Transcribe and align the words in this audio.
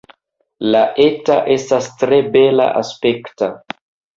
La 0.75 0.79
eta 1.03 1.37
estas 1.57 1.91
tre 2.05 2.19
bela-aspekta. 2.37 3.53